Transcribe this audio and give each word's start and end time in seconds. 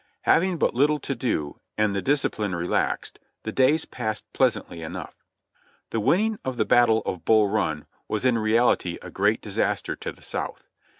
Having 0.23 0.57
but 0.57 0.73
little 0.73 0.97
to 0.97 1.13
do 1.13 1.57
and 1.77 1.93
the 1.95 2.01
discipline 2.01 2.55
relaxed, 2.55 3.19
the 3.43 3.51
days 3.51 3.85
passed 3.85 4.23
pleasantly 4.33 4.81
enough. 4.81 5.13
The 5.91 5.99
winning 5.99 6.39
of 6.43 6.57
the 6.57 6.65
battle 6.65 7.03
of 7.05 7.23
Bull 7.23 7.47
Run 7.47 7.85
was 8.07 8.25
in 8.25 8.39
reality 8.39 8.97
a 9.03 9.11
great 9.11 9.43
disaster 9.43 9.95
to 9.97 10.11
the 10.11 10.23
South. 10.23 10.63